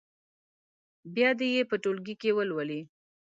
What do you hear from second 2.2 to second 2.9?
کې ولولي.